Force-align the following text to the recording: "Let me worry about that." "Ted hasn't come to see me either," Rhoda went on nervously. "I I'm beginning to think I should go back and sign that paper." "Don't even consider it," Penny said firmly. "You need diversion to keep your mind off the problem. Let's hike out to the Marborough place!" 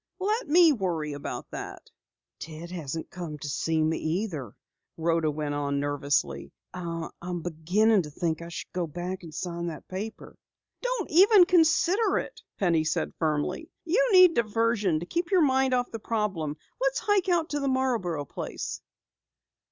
"Let 0.19 0.47
me 0.47 0.71
worry 0.73 1.13
about 1.13 1.51
that." 1.51 1.91
"Ted 2.39 2.71
hasn't 2.71 3.11
come 3.11 3.37
to 3.37 3.47
see 3.47 3.83
me 3.83 3.99
either," 3.99 4.55
Rhoda 4.97 5.29
went 5.29 5.53
on 5.53 5.79
nervously. 5.79 6.51
"I 6.73 7.07
I'm 7.21 7.43
beginning 7.43 8.01
to 8.01 8.09
think 8.09 8.41
I 8.41 8.47
should 8.49 8.71
go 8.73 8.87
back 8.87 9.21
and 9.21 9.31
sign 9.31 9.67
that 9.67 9.87
paper." 9.87 10.39
"Don't 10.81 11.11
even 11.11 11.45
consider 11.45 12.17
it," 12.17 12.41
Penny 12.57 12.83
said 12.83 13.13
firmly. 13.19 13.69
"You 13.85 14.09
need 14.11 14.33
diversion 14.33 14.99
to 15.01 15.05
keep 15.05 15.29
your 15.29 15.43
mind 15.43 15.71
off 15.75 15.91
the 15.91 15.99
problem. 15.99 16.57
Let's 16.81 16.97
hike 16.97 17.29
out 17.29 17.49
to 17.51 17.59
the 17.59 17.67
Marborough 17.67 18.25
place!" 18.25 18.81